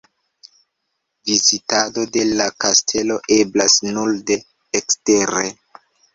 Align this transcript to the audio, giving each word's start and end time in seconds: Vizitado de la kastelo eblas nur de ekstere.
Vizitado 1.31 2.05
de 2.15 2.23
la 2.39 2.47
kastelo 2.65 3.19
eblas 3.37 3.77
nur 3.91 4.19
de 4.33 4.41
ekstere. 4.83 5.47